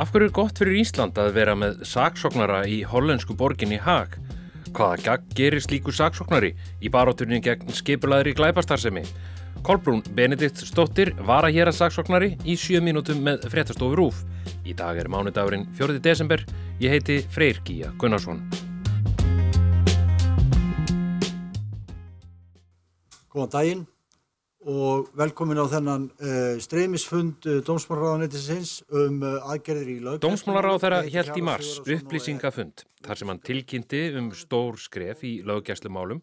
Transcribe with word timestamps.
Af 0.00 0.14
hverju 0.14 0.30
er 0.30 0.32
gott 0.32 0.56
fyrir 0.56 0.78
Ísland 0.80 1.18
að 1.20 1.34
vera 1.36 1.52
með 1.52 1.82
saksóknara 1.84 2.62
í 2.64 2.78
hollensku 2.88 3.34
borginni 3.36 3.76
Haag? 3.84 4.14
Hvaða 4.72 4.96
gerir 5.36 5.60
slíku 5.60 5.92
saksóknari 5.92 6.54
í 6.80 6.88
barótturnin 6.88 7.44
gegn 7.44 7.68
skipulaðri 7.76 8.32
glæpastarsemi? 8.38 9.02
Kolbrún 9.60 10.00
Benedikt 10.16 10.64
Stóttir 10.64 11.12
var 11.28 11.44
að 11.44 11.58
að 11.58 11.76
saksóknari 11.82 12.30
í 12.48 12.56
7 12.56 12.80
mínútum 12.80 13.20
með 13.20 13.44
fréttastofu 13.52 14.00
Rúf. 14.00 14.24
Í 14.64 14.72
dag 14.72 14.96
er 14.96 15.12
mánudagurinn 15.12 15.68
4. 15.76 16.00
desember. 16.00 16.46
Ég 16.80 16.96
heiti 16.96 17.20
Freyr 17.28 17.60
Gíja 17.60 17.92
Gunnarsson. 18.00 18.40
Góðan 23.28 23.52
daginn 23.52 23.88
og 24.68 25.08
velkomin 25.16 25.56
á 25.56 25.64
þennan 25.72 26.02
uh, 26.20 26.58
streymisfund 26.60 27.46
uh, 27.48 27.60
Dómsmálaráðanettisins 27.64 28.80
um 28.92 29.22
uh, 29.24 29.38
aðgerðir 29.54 29.92
í 29.94 29.98
lög. 30.04 30.18
Dómsmálaráð 30.20 30.82
þeirra 30.84 31.00
helt 31.06 31.38
í 31.40 31.44
mars 31.44 31.70
upplýsingafund 31.80 32.84
þar 33.06 33.20
sem 33.22 33.32
hann 33.32 33.40
tilkynnti 33.46 34.02
um 34.20 34.28
stór 34.36 34.76
skref 34.80 35.24
í 35.24 35.38
löggæslumálum 35.48 36.20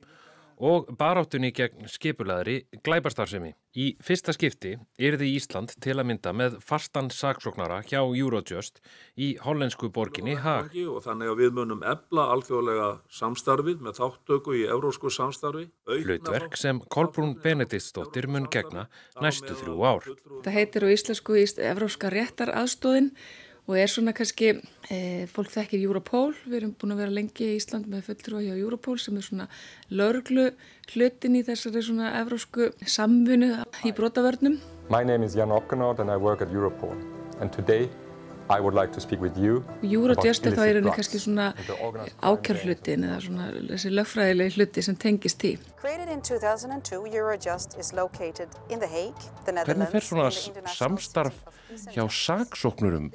og 0.58 0.90
baráttunni 0.98 1.52
gegn 1.54 1.88
skipulaðri 1.92 2.64
glæbarstarfsemi. 2.86 3.54
Í 3.78 3.92
fyrsta 4.02 4.34
skipti 4.34 4.72
er 4.98 5.18
þið 5.22 5.34
Ísland 5.38 5.74
til 5.84 5.94
að 6.00 6.08
mynda 6.10 6.34
með 6.34 6.58
fastan 6.66 7.12
saksóknara 7.14 7.84
hjá 7.86 8.00
Eurojust 8.02 8.82
í 9.22 9.36
hollensku 9.44 9.92
borginni 9.94 10.34
Haag. 10.42 10.74
Og 10.90 11.04
þannig 11.06 11.30
að 11.30 11.42
við 11.44 11.56
munum 11.60 11.84
ebla 11.86 12.28
alþjóðlega 12.34 12.90
samstarfið 13.20 13.84
með 13.86 14.00
þáttöku 14.02 14.58
í 14.58 14.66
eurósku 14.66 15.14
samstarfi. 15.14 15.68
Hlutverk 15.86 16.58
sem 16.58 16.82
Kolbrún 16.90 17.36
Benediktsdóttir 17.44 18.30
mun 18.32 18.50
gegna 18.50 18.88
næstu 19.22 19.54
þrjú 19.62 19.78
ár. 19.86 20.10
Það 20.42 20.58
heitir 20.58 20.88
á 20.90 20.94
íslensku 20.94 21.38
Evróska 21.38 22.10
réttar 22.10 22.50
aðstóðin 22.58 23.14
og 23.68 23.76
er 23.76 23.92
svona 23.92 24.14
kannski, 24.16 24.54
e, 24.90 25.28
fólk 25.28 25.52
þekkir 25.52 25.84
Europol, 25.84 26.32
við 26.48 26.62
erum 26.62 26.74
búin 26.80 26.96
að 26.96 27.02
vera 27.04 27.16
lengi 27.18 27.50
í 27.52 27.58
Ísland 27.58 27.90
með 27.92 28.08
fulltrúa 28.08 28.42
hjá 28.46 28.56
Europol 28.56 28.96
sem 29.04 29.18
er 29.20 29.28
svona 29.28 29.48
laurglu 29.92 30.50
hlutin 30.94 31.36
í 31.36 31.44
þessari 31.44 31.84
svona 31.84 32.14
evrósku 32.22 32.72
samvinu 32.88 33.58
í 33.84 33.92
brotavörnum. 33.92 34.60
My 34.90 35.04
name 35.04 35.24
is 35.28 35.36
Jan 35.36 35.52
Opgenaut 35.52 36.00
and 36.00 36.10
I 36.10 36.16
work 36.16 36.42
at 36.42 36.48
Europol 36.50 36.96
and 37.42 37.52
today 37.52 37.90
I 38.50 38.62
would 38.62 38.74
like 38.74 38.94
to 38.94 39.02
speak 39.02 39.20
with 39.20 39.36
you 39.36 39.60
Eurojust 39.84 40.46
er 40.48 40.54
þá 40.56 40.62
í 40.64 40.74
rauninni 40.78 40.94
kannski 40.96 41.20
svona 41.20 41.50
ákjörhlutin 42.24 43.04
eða 43.04 43.18
svona 43.26 43.48
þessi 43.74 43.92
lögfræðilegi 43.92 44.56
hluti 44.56 44.84
sem 44.88 44.96
tengist 44.96 45.44
í. 45.44 45.58
Created 45.82 46.08
in 46.08 46.22
2002, 46.24 47.02
Eurojust 47.12 47.76
is 47.78 47.92
located 47.92 48.48
in 48.72 48.80
The 48.80 48.88
Hague, 48.88 49.28
the 49.44 49.52
Hvernig 49.52 49.84
Netherlands. 49.84 49.92
fer 49.92 50.08
svona 50.08 50.72
samstarf 50.78 51.44
hjá 51.92 52.08
saksóknurum 52.08 53.12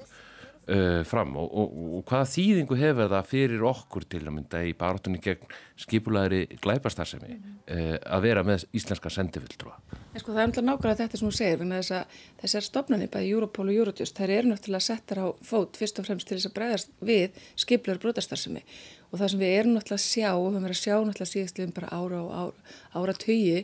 uh, 0.68 1.02
fram 1.08 1.36
og, 1.41 1.48
og, 1.50 1.74
og 1.98 2.05
hvaða 2.08 2.28
þýðingu 2.32 2.78
hefur 2.80 3.10
það 3.12 3.28
fyrir 3.30 3.66
okkur 3.72 4.06
til 4.14 4.22
að 4.24 4.34
mynda 4.36 4.62
í 4.66 4.74
baráttunni 4.78 5.20
gegn 5.22 5.50
skipulaðri 5.82 6.44
glæpastarsemi 6.62 7.36
uh, 7.36 7.98
að 7.98 8.24
vera 8.27 8.46
með 8.46 8.66
íslenska 8.77 9.12
sendifulltrúa? 9.12 9.77
En 10.12 10.20
Sko, 10.22 10.33
það 10.33 10.42
er 10.42 10.50
umtlað 10.50 10.68
nákvæmlega 10.68 11.00
þetta 11.02 11.20
sem 11.20 11.28
hún 11.28 11.36
segir 11.36 11.60
vegna 11.62 11.83
þess 11.83 11.96
að 11.98 12.16
þessar 12.42 12.66
stopnarnir, 12.68 13.12
bæði 13.12 13.34
Europol 13.36 13.68
og 13.68 13.78
Eurojust, 13.78 14.18
þær 14.18 14.34
eru 14.38 14.52
náttúrulega 14.52 14.88
settar 14.88 15.22
á 15.24 15.27
fót 15.46 15.78
fyrst 15.80 16.02
og 16.02 16.08
fremst 16.08 16.28
til 16.28 16.38
þess 16.38 16.50
að 16.50 16.58
bregðast 16.58 16.92
við 17.00 17.40
skiplur 17.64 18.02
brotastarsemi 18.02 18.64
og 19.12 19.20
það 19.20 19.32
sem 19.32 19.42
við 19.42 19.55
erum 19.58 19.74
náttúrulega 19.77 20.00
að 20.00 20.06
sjá 20.08 20.28
og 20.32 20.46
höfum 20.46 20.66
verið 20.66 20.78
að 20.78 20.82
sjá 20.82 20.94
náttúrulega 20.96 21.32
síðastliðum 21.32 21.74
bara 21.77 21.92
ára 21.92 22.20
og 22.22 22.32
ára, 22.32 22.77
ára 22.96 23.14
tugi 23.20 23.58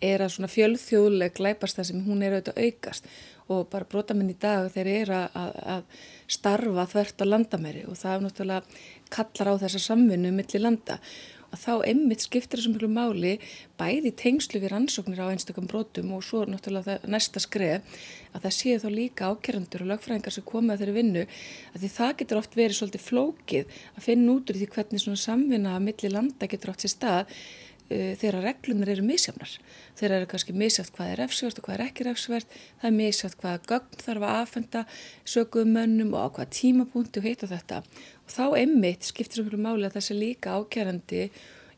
er 0.00 0.24
að 0.24 0.32
svona 0.34 0.50
fjölþjóðleg 0.50 1.34
glæpastarsemi, 1.36 2.04
hún 2.06 2.22
er 2.24 2.36
auðvitað 2.36 2.56
að 2.56 2.68
aukast. 2.68 3.10
Og 3.50 3.66
bara 3.72 3.88
brotamenn 3.90 4.30
í 4.30 4.36
dag 4.38 4.68
þeir 4.72 4.88
eru 4.92 5.16
að, 5.16 5.58
að, 5.74 5.98
starfa 6.30 6.86
þvert 6.92 7.24
á 7.24 7.26
landamæri. 7.26 7.82
Og 7.90 7.98
það 7.98 8.14
er 8.14 8.24
náttúrulega 8.24 8.80
kallar 9.10 9.50
á 9.50 9.54
þessa 9.64 9.82
samvinnu 9.88 10.30
millir 10.36 10.62
landa 10.62 11.00
þá 11.58 11.72
einmitt 11.88 12.22
skiptir 12.22 12.60
þessum 12.60 12.76
mjög 12.76 12.92
máli 12.94 13.32
bæði 13.80 14.12
tengslu 14.18 14.60
við 14.62 14.72
rannsóknir 14.74 15.22
á 15.22 15.32
einstakam 15.32 15.66
brotum 15.70 16.12
og 16.14 16.22
svo 16.26 16.44
náttúrulega 16.46 16.86
það, 17.00 17.08
næsta 17.10 17.42
skref 17.42 17.96
að 18.34 18.44
það 18.44 18.56
séu 18.58 18.82
þá 18.82 18.88
líka 18.94 19.30
ákjærandur 19.30 19.84
og 19.84 19.90
lögfræðingar 19.90 20.36
sem 20.36 20.46
koma 20.46 20.74
að 20.74 20.84
þeirri 20.84 20.96
vinnu 20.98 21.24
að 21.26 21.80
því 21.80 21.90
það 21.96 22.14
getur 22.20 22.42
oft 22.42 22.54
verið 22.60 22.78
svolítið 22.78 23.06
flókið 23.08 23.80
að 23.96 24.06
finna 24.06 24.36
út 24.36 24.52
úr 24.52 24.60
því 24.60 24.70
hvernig 24.76 25.04
svona 25.04 25.24
samvinna 25.24 25.74
að 25.74 25.86
milli 25.88 26.12
landa 26.14 26.50
getur 26.50 26.74
átt 26.74 26.86
sér 26.86 26.94
stað 26.94 27.34
uh, 27.90 28.12
þegar 28.20 28.44
reglunar 28.46 28.90
eru 28.94 29.04
misjafnar. 29.06 29.52
Þegar 29.98 30.16
eru 30.16 30.28
kannski 30.30 30.54
misjátt 30.56 30.92
hvað 30.96 31.12
er 31.12 31.22
refsvert 31.24 31.60
og 31.60 31.66
hvað 31.66 31.76
er 31.76 31.84
ekki 31.86 32.06
refsvert, 32.06 32.58
það 32.80 32.90
er 32.90 32.96
misjátt 32.96 33.38
hvaða 33.40 33.62
gögn 33.72 34.04
þarf 34.04 34.26
að 34.26 34.36
aðfenda 34.40 34.84
sökuðum 35.34 35.74
mönnum 35.76 36.14
og 36.14 36.22
á 36.24 36.28
hvaða 36.38 36.52
tímapunkti 36.58 37.22
og 37.22 37.28
heit 37.28 37.46
og 37.46 37.52
þetta. 37.54 37.82
Og 38.26 38.36
þá 38.36 38.44
einmitt 38.62 39.10
skiptir 39.10 39.44
mjög 39.46 39.64
máli 39.66 39.88
að 39.88 39.98
þessi 39.98 40.18
líka 40.18 40.54
ákjærandi 40.58 41.26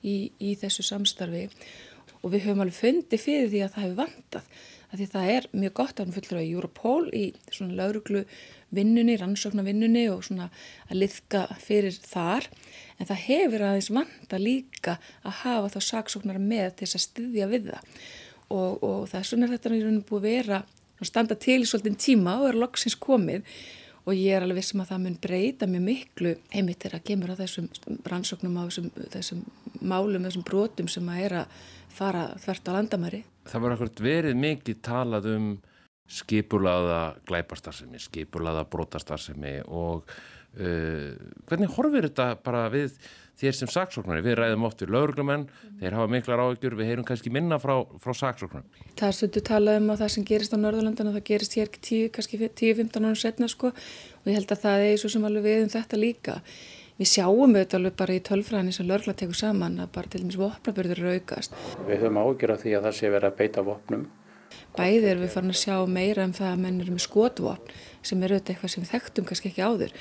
í, 0.03 0.17
í 0.39 0.55
þessu 0.61 0.85
samstarfi 0.87 1.49
og 2.23 2.31
við 2.31 2.47
höfum 2.47 2.63
alveg 2.65 2.79
fundið 2.79 3.25
fyrir 3.25 3.51
því 3.51 3.65
að 3.65 3.75
það 3.75 3.85
hefur 3.87 4.01
vantað. 4.05 4.63
Að 4.93 5.01
því 5.01 5.07
það 5.15 5.31
er 5.33 5.47
mjög 5.57 5.73
gott 5.79 5.95
að 5.97 6.05
hann 6.05 6.15
fullur 6.19 6.41
á 6.41 6.45
Europol 6.45 7.05
í 7.17 7.23
svona 7.49 7.77
lauruglu 7.79 8.25
vinnunni, 8.77 9.15
rannsóknar 9.21 9.65
vinnunni 9.65 10.03
og 10.13 10.21
svona 10.27 10.51
að 10.91 10.99
liðka 11.01 11.47
fyrir 11.63 11.97
þar. 11.97 12.49
En 13.01 13.09
það 13.09 13.23
hefur 13.25 13.65
aðeins 13.69 13.91
vanta 13.93 14.41
líka 14.41 14.99
að 15.25 15.39
hafa 15.43 15.73
þá 15.73 15.81
saksóknar 15.89 16.41
með 16.43 16.77
til 16.77 16.87
þess 16.91 16.99
að 16.99 17.05
styðja 17.07 17.49
við 17.55 17.71
það. 17.73 17.91
Og, 18.53 18.85
og 18.85 18.99
vegna 19.09 19.49
er 19.49 19.55
þetta 19.55 19.73
í 19.73 19.81
rauninu 19.81 20.05
búið 20.09 20.21
að 20.21 20.29
vera 20.29 20.63
að 21.01 21.09
standa 21.09 21.39
til 21.41 21.63
í 21.63 21.69
svolítinn 21.69 21.99
tíma 21.99 22.37
og 22.43 22.51
er 22.51 22.61
loksins 22.61 22.99
komið 23.01 23.49
og 24.03 24.19
ég 24.19 24.37
er 24.37 24.45
alveg 24.45 24.61
vissum 24.61 24.83
að 24.83 24.93
það 24.93 25.03
mun 25.07 25.19
breyta 25.25 25.69
mjög 25.71 25.85
miklu 25.87 26.33
einmitt 26.53 26.87
er 26.87 26.97
að 26.99 27.05
kemur 27.09 27.33
á 27.33 27.41
þessum 27.41 27.69
rannsóknum 28.11 28.59
á 28.59 28.63
þessum, 28.67 28.89
þessum 29.15 29.45
málum, 29.81 30.27
þessum 30.27 30.47
brotum 30.47 30.91
sem 30.91 31.13
að 31.13 31.27
er 31.27 31.37
að 31.43 31.61
fara 31.93 32.25
þvert 32.43 32.69
á 32.69 32.77
landamæri. 32.77 33.23
Það 33.49 33.65
var 33.65 33.75
akkurat 33.75 34.03
verið 34.05 34.39
mikið 34.39 34.83
talað 34.85 35.31
um 35.33 35.49
skipulaða 36.13 37.01
glæpastarsemi, 37.29 38.01
skipulaða 38.03 38.67
brotastarsemi 38.71 39.61
og 39.71 40.05
uh, 40.59 41.11
hvernig 41.49 41.73
horfir 41.77 42.09
þetta 42.11 42.29
bara 42.45 42.67
við 42.73 42.99
þér 43.41 43.57
sem 43.57 43.71
saksóknari? 43.73 44.23
Við 44.25 44.37
ræðum 44.39 44.67
oft 44.69 44.83
við 44.85 44.93
lauruglumenn, 44.95 45.47
þeir 45.81 45.97
hafa 45.97 46.11
miklar 46.13 46.43
áhyggjur, 46.45 46.77
við 46.79 46.91
heyrum 46.91 47.07
kannski 47.09 47.33
minna 47.33 47.59
frá, 47.63 47.75
frá 48.03 48.13
saksóknari. 48.19 48.85
Það 48.99 49.09
er 49.09 49.17
stundu 49.19 49.43
talað 49.49 49.81
um 49.81 49.91
að 49.95 50.05
það 50.05 50.13
sem 50.17 50.29
gerist 50.29 50.55
á 50.55 50.59
Norðurlandana 50.61 51.15
það 51.17 51.27
gerist 51.31 51.57
hér 51.59 51.73
tíu, 51.79 52.13
kannski 52.13 52.39
10-15 52.45 53.09
árum 53.09 53.19
setna 53.19 53.49
sko 53.51 53.73
og 53.73 54.31
ég 54.31 54.39
held 54.39 54.55
að 54.55 54.63
það 54.67 54.87
er 54.91 55.03
svo 55.03 55.13
sem 55.17 55.27
alveg 55.27 55.49
við 55.49 55.65
um 55.65 55.73
þetta 55.73 56.01
líka. 56.03 56.39
Við 57.03 57.09
sjáum 57.11 57.57
auðvitað 57.57 57.81
alveg 57.81 57.95
bara 57.99 58.15
í 58.15 58.21
tölfræðinni 58.23 58.73
sem 58.77 58.87
lörgla 58.87 59.13
tekur 59.19 59.35
saman 59.35 59.81
að 59.83 59.89
bara 59.97 60.11
til 60.13 60.21
dæmis 60.23 60.37
vopnabörður 60.39 61.01
eru 61.01 61.15
aukast. 61.17 61.57
Við 61.89 61.97
höfum 61.99 62.21
ágjör 62.23 62.53
af 62.55 62.61
því 62.63 62.75
að 62.79 62.85
það 62.87 62.95
sé 62.99 63.09
verið 63.11 63.27
að 63.27 63.39
beita 63.41 63.65
vopnum. 63.67 64.05
Bæði 64.77 65.09
erum 65.11 65.25
við 65.25 65.33
farin 65.33 65.51
að 65.51 65.59
sjá 65.59 65.75
meira 65.97 66.27
um 66.29 66.35
það 66.37 66.51
að 66.53 66.63
menn 66.63 66.79
eru 66.85 66.95
með 66.95 67.05
skotvopn 67.09 67.75
sem 68.07 68.23
eru 68.23 68.39
auðvitað 68.39 68.55
eitthvað 68.55 68.75
sem 68.77 68.85
við 68.85 68.93
þekktum 68.93 69.27
kannski 69.33 69.51
ekki 69.51 69.67
áður. 69.67 69.97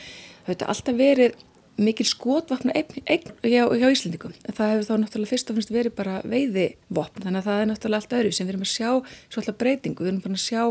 Það 0.46 0.52
hefur 0.52 0.74
alltaf 0.76 1.00
verið 1.02 1.42
mikil 1.80 2.06
skotvopna 2.06 2.74
eign, 2.76 3.32
hjá, 3.44 3.64
hjá 3.66 3.88
Íslendingum. 3.92 4.34
En 4.46 4.56
það 4.58 4.72
hefur 4.74 4.88
þá 4.88 4.94
náttúrulega 5.02 5.32
fyrst 5.32 5.52
og 5.52 5.58
finnst 5.58 5.74
verið 5.74 5.96
bara 5.98 6.18
veiði 6.28 6.66
vopn. 6.94 7.24
Þannig 7.24 7.42
að 7.42 7.48
það 7.48 7.62
er 7.62 7.70
náttúrulega 7.72 8.02
allt 8.02 8.16
öðru 8.20 8.34
sem 8.36 8.48
við 8.48 8.54
erum 8.54 8.66
að 8.66 8.72
sjá 8.74 8.90
svolítið 9.34 9.58
breytingu. 9.64 10.06
Við 10.06 10.12
erum 10.12 10.22
farin 10.26 10.40
að 10.40 10.46
sjá 10.46 10.64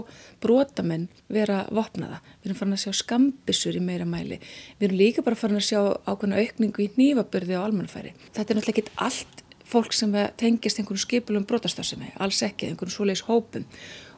brotamenn 0.44 1.08
vera 1.32 1.58
vopnaða. 1.70 2.20
Við 2.40 2.50
erum 2.50 2.60
farin 2.60 2.78
að 2.78 2.84
sjá 2.84 2.96
skambissur 3.00 3.78
í 3.78 3.84
meira 3.84 4.08
mæli. 4.08 4.40
Við 4.78 4.88
erum 4.90 5.02
líka 5.02 5.26
bara 5.26 5.40
farin 5.40 5.60
að 5.60 5.68
sjá 5.70 5.80
ákveðna 6.06 6.44
aukningu 6.44 6.84
í 6.84 6.90
nýfabörði 7.00 7.58
á 7.58 7.64
almannfæri. 7.64 8.14
Þetta 8.30 8.46
er 8.46 8.60
náttúrulega 8.60 8.84
ekki 8.84 8.98
allt 9.08 9.44
fólk 9.70 9.94
sem 9.94 10.14
tengist 10.40 10.80
einhvern 10.80 10.98
skipulum 10.98 11.44
brotastársemi, 11.46 12.10
alls 12.18 12.40
ekki, 12.42 12.72
einhvern 12.72 12.90
svoleiðis 12.90 13.22
hópum 13.28 13.66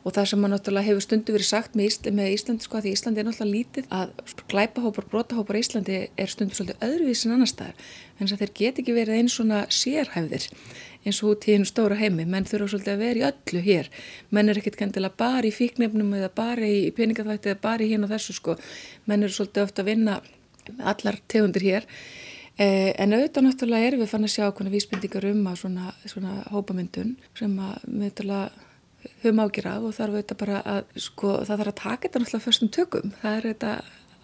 og 0.02 0.14
það 0.14 0.28
sem 0.28 0.40
maður 0.42 0.54
náttúrulega 0.56 0.88
hefur 0.88 1.04
stundu 1.04 1.34
verið 1.34 1.48
sagt 1.48 1.76
með, 1.78 1.90
Ísl 1.90 2.14
með 2.18 2.30
Íslandi 2.36 2.66
sko 2.66 2.78
að 2.78 2.86
því 2.86 2.94
Íslandi 2.96 3.22
er 3.22 3.28
náttúrulega 3.28 3.56
lítið 3.56 3.93
að 3.99 4.14
glæpahópar, 4.50 5.06
brotahópar 5.12 5.58
í 5.58 5.62
Íslandi 5.62 5.99
er 6.10 6.32
stundu 6.32 6.58
svolítið 6.58 6.87
öðruvísin 6.88 7.34
annar 7.37 7.50
staðar. 7.50 7.93
En 8.19 8.26
að 8.26 8.43
þeir 8.43 8.54
get 8.58 8.81
ekki 8.82 8.96
verið 8.96 9.20
eins 9.20 9.37
svona 9.38 9.60
sérhæfðir 9.70 10.49
eins 11.02 11.22
og 11.22 11.32
út 11.32 11.46
í 11.46 11.56
hennu 11.56 11.66
stóra 11.66 11.99
heimi. 11.99 12.26
Menn 12.26 12.46
þurfa 12.46 12.72
svolítið 12.72 12.93
að 12.94 13.02
vera 13.02 13.20
í 13.20 13.25
öllu 13.28 13.62
hér. 13.64 13.90
Menn 14.31 14.50
er 14.50 14.60
ekkert 14.60 14.78
kendilega 14.78 15.19
bara 15.19 15.46
í 15.49 15.54
fíknefnum 15.54 16.12
eða 16.19 16.31
bara 16.34 16.66
í 16.66 16.90
peningaþvætti 16.94 17.52
eða 17.52 17.62
bara 17.62 17.82
í 17.87 17.90
hérna 17.90 18.08
og 18.08 18.14
þessu 18.14 18.37
sko. 18.38 18.56
Menn 19.10 19.26
eru 19.26 19.34
svolítið 19.34 19.66
ofta 19.66 19.82
að 19.82 19.90
vinna 19.90 20.19
allar 20.93 21.19
tegundir 21.31 21.66
hér. 21.66 21.88
Eh, 22.60 22.93
en 23.00 23.16
auðvitað 23.16 23.48
náttúrulega 23.48 23.88
erum 23.88 24.05
við 24.05 24.12
fann 24.12 24.28
að 24.28 24.34
sjá 24.37 24.70
vísbendingar 24.70 25.26
um 25.31 25.46
að 25.48 25.56
svona, 25.62 25.94
svona 26.06 26.34
hópamyndun 26.52 27.16
sem 27.34 27.56
að 27.58 27.88
við 27.88 28.14
höfum 29.22 29.43
ágjur 29.43 29.69
af 29.70 29.88
og 29.88 29.96
þarf 29.96 30.16
auðvitað 30.16 30.40
bara 30.43 30.62
að 30.75 30.94
sko 31.06 31.34
það 31.46 31.58
þarf 31.62 31.72
að 31.72 31.81
taka 31.82 32.06
þetta 32.06 32.22
náttúrulega 32.22 32.46
fyrstum 32.46 32.72
tökum. 32.76 33.12
Það 33.22 33.38
er 33.38 33.49
þetta 33.50 33.72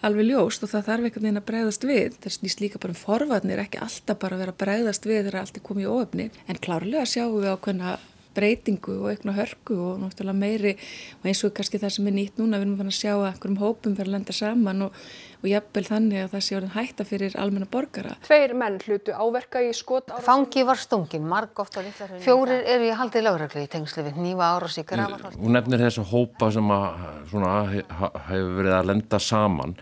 alveg 0.09 0.29
ljóst 0.29 0.63
og 0.63 0.73
það 0.73 0.87
þarf 0.89 1.09
einhvern 1.09 1.27
veginn 1.27 1.41
að 1.41 1.49
bregðast 1.49 1.87
við. 1.89 2.19
Það 2.23 2.37
snýst 2.37 2.63
líka 2.63 2.83
bara 2.83 2.95
um 2.95 3.01
forvarnir, 3.01 3.63
ekki 3.63 3.83
alltaf 3.83 4.21
bara 4.23 4.37
að 4.37 4.45
vera 4.45 4.55
að 4.55 4.61
bregðast 4.63 5.09
við 5.09 5.21
þegar 5.25 5.41
allt 5.43 5.59
er 5.59 5.67
komið 5.69 5.87
í 5.87 5.91
óöfni. 5.91 6.29
En 6.47 6.63
klárlega 6.63 7.09
sjáum 7.09 7.41
við 7.41 7.51
ákveðna 7.55 7.97
breytingu 8.39 8.97
og 9.03 9.13
aukna 9.13 9.35
hörku 9.37 9.77
og 9.83 10.03
náttúrulega 10.03 10.39
meiri 10.39 10.75
og 11.19 11.29
eins 11.29 11.43
og 11.47 11.55
kannski 11.57 11.81
það 11.83 11.95
sem 11.97 12.11
er 12.11 12.17
nýtt 12.17 12.39
núna, 12.41 12.61
við 12.61 12.69
erum 12.69 12.77
fann 12.81 12.93
að 12.93 12.99
sjá 12.99 13.13
að 13.17 13.27
einhverjum 13.33 13.61
hópum 13.63 13.97
fyrir 13.99 14.09
að 14.09 14.15
lenda 14.15 14.37
saman 14.37 14.85
og, 14.87 14.99
og 15.43 15.49
jafnvel 15.51 15.85
þannig 15.89 16.25
að 16.25 16.33
það 16.35 16.45
sé 16.47 16.57
orðin 16.59 16.75
hætta 16.75 17.07
fyrir 17.09 17.39
almenna 17.43 17.71
borgara. 17.71 18.17
Tveir 18.27 18.55
menn 18.59 18.81
hlutu 18.87 19.15
áverka 19.15 19.63
í 19.63 19.71
skot 19.77 20.13
ára. 20.13 20.25
Fangi 20.27 20.65
var 20.69 20.81
stungin, 20.81 21.29
marg 21.29 21.63
ofta 21.63 21.85
litlar 21.85 22.19
Fjórir 22.25 22.67
eru 22.75 22.89
í 22.89 22.97
haldið 22.99 23.27
lögreglu 23.29 23.65
í 23.67 23.71
tengslu 23.71 24.07
við 24.09 24.21
nýva 24.25 24.53
ára 24.57 24.73
sig 24.73 24.87
grafarhald. 24.89 25.39
Hún 25.39 25.57
nefnir 25.59 25.85
þessa 25.87 26.05
hópa 26.11 26.51
sem 26.55 26.75
að, 26.75 27.09
svona, 27.33 27.55
ha, 28.01 28.13
hefur 28.31 28.53
verið 28.61 28.77
að 28.79 28.93
lenda 28.93 29.23
saman. 29.23 29.79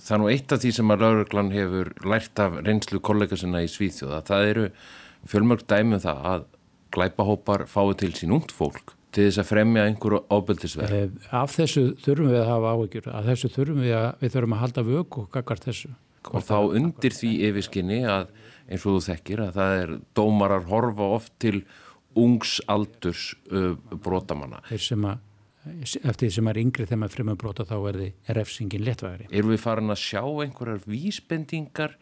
Það 0.00 0.16
er 0.16 0.22
nú 0.22 0.30
eitt 0.32 0.54
af 0.54 0.62
því 0.62 0.72
sem 0.72 0.94
að 0.94 1.04
lauruglan 1.04 1.52
hefur 1.52 1.92
lært 2.08 2.40
af 2.40 2.56
reynslu 2.64 3.02
kollega 3.04 3.36
sinna 3.36 3.60
í 3.64 3.68
Svíþjóða. 3.68 4.22
Það 4.30 4.46
eru 4.54 4.70
fjölmörg 5.28 5.66
dæmið 5.68 5.98
um 5.98 6.04
það 6.06 6.26
að 6.30 6.46
glæpahópar 6.94 7.66
fái 7.70 7.94
til 8.00 8.12
sín 8.16 8.34
ungt 8.36 8.54
fólk 8.54 8.96
til 9.14 9.26
þess 9.26 9.40
að 9.42 9.48
fremja 9.48 9.86
einhverju 9.88 10.20
ábyldisverð. 10.30 11.16
Af 11.34 11.54
þessu 11.56 11.84
þurfum 12.02 12.30
við 12.30 12.40
að 12.40 12.50
hafa 12.50 12.74
áhyggjur, 12.76 13.08
af 13.10 13.26
þessu 13.26 13.50
þurfum 13.56 13.80
við 13.82 13.96
að, 13.98 14.10
við 14.20 14.34
þurfum 14.34 14.54
að 14.54 14.62
halda 14.64 14.84
vög 14.86 15.18
og 15.18 15.30
gagart 15.34 15.66
þessu. 15.66 15.90
Og 16.30 16.44
þá 16.46 16.58
undir 16.78 17.16
því 17.16 17.30
yfirskinni 17.48 18.02
að 18.06 18.28
eins 18.70 18.84
og 18.84 18.98
þú 18.98 19.00
þekkir 19.08 19.42
að 19.46 19.56
það 19.56 19.80
er 19.80 19.96
dómarar 20.18 20.68
horfa 20.70 21.08
oft 21.16 21.34
til 21.42 21.56
ungs 22.18 22.58
aldurs 22.70 23.32
uh, 23.50 23.74
brotamanna. 23.90 24.62
Þeir 24.68 24.86
sem 24.86 25.10
að 25.10 25.26
eftir 25.70 26.24
því 26.24 26.30
sem 26.32 26.48
er 26.48 26.58
yngri 26.60 26.86
þegar 26.86 27.00
maður 27.02 27.14
fremur 27.18 27.38
brota 27.40 27.66
þá 27.68 27.74
er 27.90 27.98
því 27.98 28.06
refsingin 28.38 28.84
letvægri. 28.86 29.26
Erum 29.28 29.52
við 29.52 29.60
farin 29.60 29.92
að 29.92 30.00
sjá 30.00 30.22
einhverjar 30.22 30.86
vísbendingar 30.88 31.96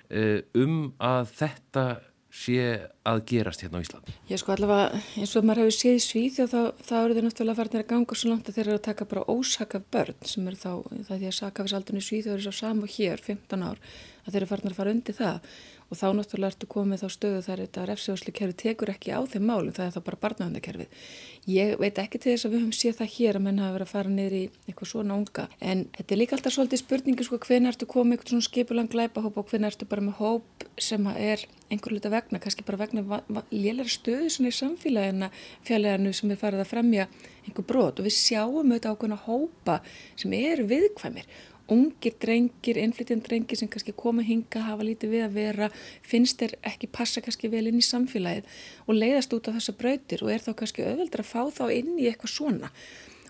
um 0.63 0.77
að 1.03 1.33
þetta 1.41 1.85
sé 2.29 2.91
að 3.09 3.23
gerast 3.31 3.63
hérna 3.65 3.81
á 3.81 3.85
Íslandi? 3.85 4.15
Ég 4.29 4.41
sko 4.41 4.53
allavega 4.53 5.01
eins 5.17 5.33
og 5.39 5.47
maður 5.49 5.65
hefur 5.65 5.77
séð 5.79 5.99
Svíð 6.05 6.41
og 6.45 6.51
þá, 6.53 6.61
þá 6.85 6.95
eru 6.99 7.17
þau 7.17 7.25
náttúrulega 7.25 7.59
farin 7.61 7.81
að 7.81 7.89
ganga 7.93 8.19
svo 8.19 8.33
langt 8.33 8.51
að 8.51 8.59
þeir 8.59 8.67
eru 8.67 8.77
að 8.77 8.85
taka 8.89 9.09
bara 9.09 9.25
ósaka 9.33 9.81
börn 9.95 10.29
sem 10.29 10.51
eru 10.51 10.61
þá, 10.61 10.71
það 11.09 11.15
er 11.17 11.23
því 11.23 11.31
að 11.31 11.39
sakafisaldunni 11.39 12.05
Svíð 12.05 12.29
þau 12.29 12.35
eru 12.35 12.47
svo 12.47 12.55
samu 12.59 12.91
hér, 12.99 13.25
15 13.25 13.65
ár 13.65 13.81
að 14.25 14.31
þeir 14.33 14.41
eru 14.43 14.51
farin 14.53 14.73
að 14.73 14.79
fara 14.83 14.95
undir 14.97 15.17
það 15.17 15.53
og 15.89 15.97
þá 15.97 16.07
náttúrulega 16.19 16.53
ertu 16.53 16.69
komið 16.69 17.03
þá 17.03 17.09
stöðu 17.15 17.41
þar 17.47 17.63
þetta 17.65 17.85
refsjóðslu 17.89 18.33
kerfi 18.37 18.57
tekur 18.63 18.93
ekki 18.93 19.15
á 19.17 19.21
þeim 19.25 19.47
málum, 19.49 19.73
það 19.73 19.87
er 19.87 19.95
þá 19.95 20.03
bara 20.09 20.21
barnavendakerfið. 20.25 21.05
Ég 21.49 21.75
veit 21.81 22.01
ekki 22.03 22.21
til 22.21 22.35
þess 22.35 22.45
að 22.45 22.55
við 22.55 22.63
höfum 22.63 22.77
séð 22.77 22.99
það 22.99 23.13
hér 23.15 23.39
að 23.39 23.45
menn 23.47 23.63
hafa 23.63 23.77
verið 23.79 23.87
að 23.89 23.95
fara 23.95 24.13
niður 24.13 24.37
í 24.37 24.43
eitthvað 24.69 24.91
svona 24.93 25.17
unga. 25.17 25.47
En 25.65 25.87
þetta 25.97 26.15
er 26.15 26.21
líka 26.21 26.37
alltaf 26.37 26.57
svolítið 26.59 26.83
spurningi 26.83 27.29
sko 27.29 27.41
hvernig 27.41 27.73
ertu 27.73 27.89
komið 27.89 28.19
eitthvað 28.19 28.35
svona 28.35 28.49
skipulang 28.49 28.93
glæpahóp 28.93 29.41
og 29.41 29.49
hvernig 29.49 29.73
ertu 29.73 29.89
bara 29.89 30.05
með 30.05 30.21
hóp 30.21 30.69
sem 30.77 31.09
er 31.15 31.47
einhver 31.73 31.97
luta 31.97 32.13
vegna, 32.13 32.41
kannski 32.41 32.65
bara 32.69 32.83
vegna 32.85 33.23
lélæra 33.49 33.93
stöðu 33.93 34.29
svona 34.33 34.53
í 34.53 34.57
samfélagina 34.57 35.33
fjalleganu 35.65 36.13
sem 36.17 36.33
er 36.33 36.41
farið 36.41 36.65
að 36.65 36.73
fremja 36.75 37.09
einhver 37.49 37.65
brot. 37.69 38.01
Og 38.01 38.09
við 38.09 38.17
sjáum 38.17 38.69
auðvitað 38.69 38.93
ákveðna 38.93 39.23
hópa 39.25 39.81
sem 40.21 40.37
eru 40.37 40.69
viðkvæmir 40.69 41.29
ungir 41.73 42.15
drengir, 42.23 42.79
innflytjandi 42.81 43.29
drengir 43.29 43.61
sem 43.61 43.69
kannski 43.71 43.93
koma 43.97 44.25
hinga, 44.25 44.63
hafa 44.69 44.87
lítið 44.87 45.13
við 45.13 45.27
að 45.27 45.37
vera 45.37 45.69
finnst 46.07 46.41
þeir 46.41 46.57
ekki 46.71 46.89
passa 46.93 47.23
kannski 47.25 47.51
vel 47.53 47.67
inn 47.69 47.81
í 47.81 47.85
samfélagið 47.85 48.49
og 48.87 48.97
leiðast 48.97 49.37
út 49.37 49.51
á 49.53 49.57
þessa 49.59 49.77
brautir 49.77 50.25
og 50.25 50.33
er 50.33 50.45
þá 50.45 50.55
kannski 50.63 50.87
auðveldur 50.87 51.25
að 51.25 51.31
fá 51.33 51.43
þá 51.61 51.65
inn 51.77 51.95
í 51.99 52.09
eitthvað 52.09 52.35
svona. 52.35 52.73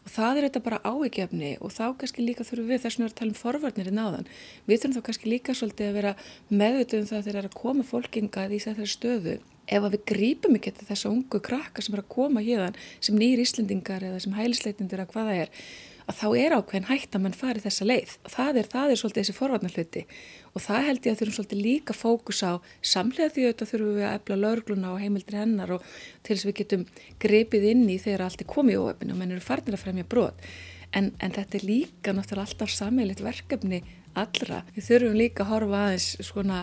Og 0.09 0.15
það 0.15 0.39
er 0.39 0.45
þetta 0.47 0.65
bara 0.65 0.79
áegjafni 0.87 1.51
og 1.61 1.75
þá 1.75 1.85
kannski 2.01 2.25
líka 2.25 2.47
þurfum 2.47 2.71
við 2.71 2.85
þess 2.87 3.03
að 3.03 3.17
tala 3.19 3.35
um 3.35 3.37
forvarnir 3.37 3.91
í 3.91 3.93
náðan 3.93 4.31
við 4.71 4.79
þurfum 4.81 4.95
þá 4.97 5.07
kannski 5.09 5.33
líka 5.35 5.57
svolítið 5.59 5.91
að 5.91 5.99
vera 5.99 6.15
meðvituð 6.49 7.03
um 7.03 7.11
það 7.11 7.27
þegar 7.27 7.35
það 7.35 7.43
er 7.43 7.51
að 7.51 7.59
koma 7.59 7.85
fólkingað 7.91 8.55
í 8.55 8.61
þessari 8.65 8.95
stöðu. 8.95 9.35
Ef 9.69 9.85
að 9.85 9.99
við 9.99 10.05
grípum 10.09 10.57
ekki 10.57 10.73
þessa 10.79 11.11
ungu 11.13 11.43
krakka 11.45 11.85
sem 11.85 11.93
er 11.93 12.01
að 12.01 12.09
koma 12.15 12.41
hérðan 12.41 12.79
sem 13.05 13.19
nýjir 13.21 13.43
Íslendingar 13.43 14.07
eða 14.09 14.23
sem 14.25 14.39
hælisleitindur 14.39 15.03
að 15.05 15.13
hvaða 15.13 15.35
er 15.43 15.53
að 16.09 16.17
þá 16.17 16.29
er 16.41 16.55
ákveðin 16.57 16.89
hægt 16.89 17.17
að 17.17 17.25
mann 17.25 17.37
fari 17.37 17.63
þessa 17.63 17.87
leið. 17.89 18.15
Það 18.33 18.61
er, 18.61 18.69
það 18.73 18.93
er 18.93 19.01
svolítið 19.01 19.23
þessi 19.23 19.37
forvarnar 19.37 19.75
hluti 19.77 20.05
og 20.55 20.65
það 20.65 20.87
held 20.89 21.05
ég 21.05 21.13
að 21.13 21.21
þurfum 21.21 21.37
svolítið 21.37 21.61
líka 21.67 21.97
fókus 21.97 22.41
á 22.41 22.53
samlega 22.81 23.35
því 23.35 23.45
auðvitað 23.45 23.73
þurfum 23.73 23.99
við 23.99 24.07
að 24.09 24.17
efla 24.17 24.39
laurugluna 24.43 24.93
og 24.95 25.03
heimildri 25.03 25.39
hennar 25.39 25.75
og 25.77 25.85
til 26.25 26.35
þess 26.35 26.49
við 26.49 26.59
getum 26.63 26.87
grepið 27.23 27.69
inn 27.75 27.85
í 27.93 27.99
þegar 28.01 28.25
allt 28.27 28.43
er 28.43 28.51
komið 28.51 28.79
í 28.79 28.81
óöfni 28.83 29.13
og 29.13 29.21
menn 29.21 29.37
eru 29.37 29.45
farnir 29.45 29.77
að 29.77 29.85
fremja 29.85 30.09
brot. 30.09 30.49
En, 30.97 31.13
en 31.21 31.35
þetta 31.37 31.59
er 31.59 31.69
líka 31.69 32.17
náttúrulega 32.17 32.49
alltaf 32.49 32.73
sammeilitt 32.73 33.21
verkefni 33.21 33.83
allra. 34.17 34.63
Við 34.75 34.89
þurfum 34.89 35.21
líka 35.21 35.45
að 35.45 35.53
horfa 35.53 35.83
aðeins 35.85 36.09
svona 36.25 36.63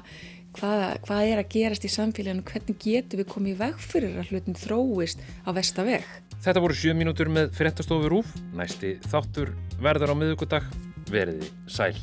hvað, 0.55 0.83
hvað 1.05 1.29
er 1.29 1.41
að 1.41 1.51
gerast 1.53 1.85
í 1.85 1.91
samfélaginu, 1.91 2.45
hvernig 2.47 2.79
getum 2.81 3.21
við 3.21 3.29
komið 3.31 3.53
í 3.53 3.59
veg 3.59 3.81
fyrir 3.83 4.19
að 4.19 4.31
hlutin 4.31 4.59
þróist 4.59 5.23
á 5.45 5.49
vestaveg. 5.55 6.07
Þetta 6.43 6.61
voru 6.63 6.75
7 6.77 6.97
mínútur 6.97 7.31
með 7.31 7.55
fyrirtastofur 7.57 8.19
úf. 8.19 8.35
Næsti 8.57 8.97
þáttur 9.07 9.55
verður 9.81 10.13
á 10.13 10.15
miðugudag. 10.19 10.69
Veriði 11.11 11.49
sæl. 11.69 11.95